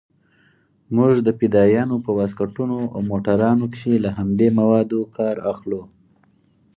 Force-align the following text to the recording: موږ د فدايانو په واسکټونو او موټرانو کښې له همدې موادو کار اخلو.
موږ 0.95 1.13
د 1.25 1.29
فدايانو 1.39 1.95
په 2.05 2.11
واسکټونو 2.17 2.77
او 2.93 2.99
موټرانو 3.11 3.65
کښې 3.73 3.93
له 4.05 4.09
همدې 4.17 4.47
موادو 4.59 4.99
کار 5.17 5.35
اخلو. 5.51 5.81